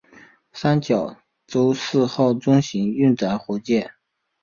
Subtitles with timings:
[0.51, 1.15] 三角
[1.45, 3.91] 洲四号中型运载火箭。